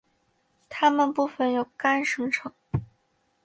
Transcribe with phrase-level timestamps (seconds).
[0.67, 2.51] 它们部分由肝生成。